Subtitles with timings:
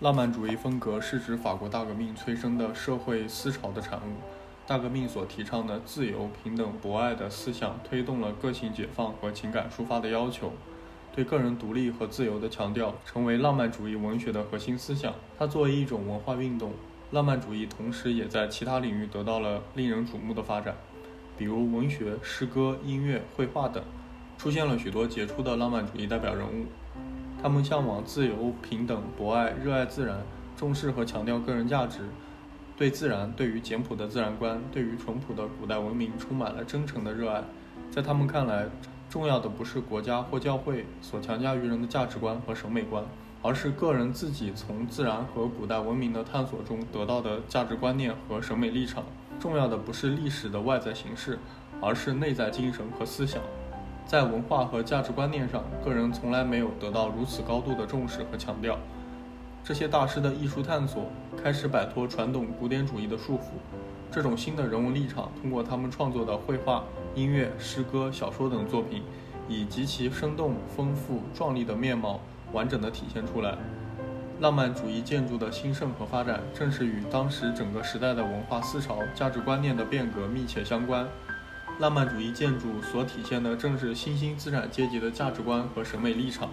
[0.00, 4.16] 浪漫主义风格是指法国大革命催生的社会思潮的产物。
[4.66, 10.54] 大革命所提倡的自由、平等、博爱的思想，推动了个性解放和情感抒发的要求。
[11.14, 15.12] 对个人独立和自由的强调，成为浪漫主义文学的核心思想。
[15.38, 16.72] 它作为一种文化运动，
[17.10, 20.74] 浪漫主义同时也在其他领域得到了令人瞩目的发展，
[21.36, 23.84] 比如文学、诗歌、音乐、绘画等，
[24.38, 26.64] 出现了许多杰出的浪漫主义代表人物。
[27.42, 30.18] 他们向往自由、平等、博爱，热爱自然，
[30.56, 32.00] 重视和强调个人价值，
[32.76, 37.42] 对自然、对于简朴的自然观、对于淳朴的古代文明充满了真诚的热爱。
[37.90, 38.66] 在他们看来，
[39.08, 43.02] 重要的不是国家或教会所强加于人的价值观和审美观，
[43.42, 49.02] 而是个人自己从自然和古代文明的探索中得到的价值观念和审美立场。
[49.40, 51.38] 重要的不是历史的外在形式，
[51.80, 53.42] 而是内在精神和思想。
[54.10, 58.76] 在文化和价值观念上，个人从来没有得到如此高度的重视和强调。
[59.62, 61.08] 这些大师的艺术探索
[61.40, 63.42] 开始摆脱传统古典主义的束缚。
[64.10, 66.82] 这种新的人文立场，通过他们创作的绘画、
[67.14, 69.04] 音乐、诗歌、小说等作品，
[69.48, 72.18] 以极其生动、丰富、壮丽的面貌，
[72.52, 73.56] 完整的体现出来。
[74.40, 81.06] 浪漫主义建筑的兴盛和发展，正是与当时整个时代的文化思潮、价值观念的变革密切相关。
[81.80, 86.50] 浪漫主义建筑所体现的正是新兴资产阶级的价值观和审美立场。